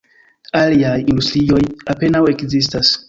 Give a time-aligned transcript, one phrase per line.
[0.61, 1.61] Aliaj industrioj
[1.95, 2.95] apenaŭ ekzistas.